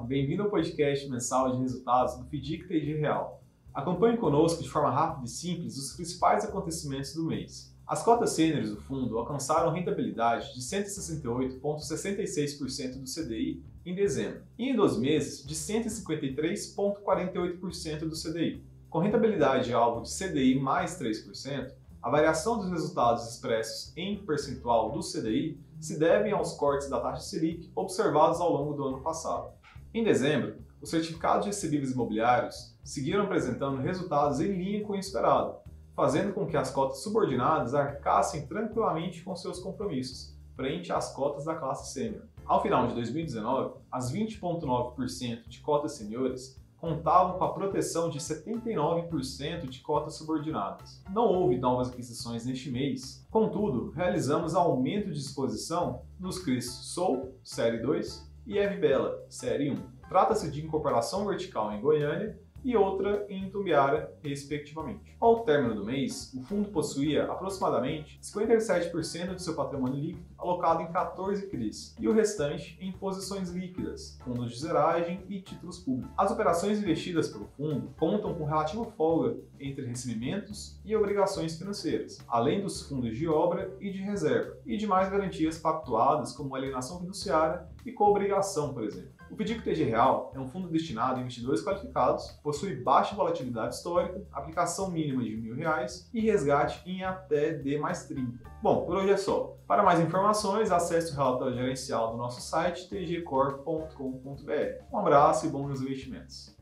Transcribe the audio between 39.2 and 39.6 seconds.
com seus